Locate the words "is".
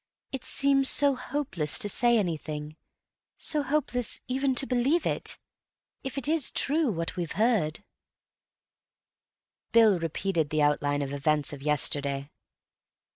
6.27-6.49